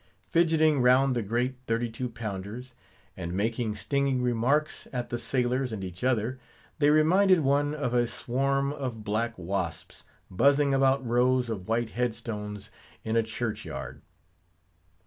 [0.25, 2.73] Fidgeting round the great thirty two pounders,
[3.15, 6.39] and making stinging remarks at the sailors and each other,
[6.79, 12.71] they reminded one of a swarm of black wasps, buzzing about rows of white headstones
[13.03, 14.01] in a church yard.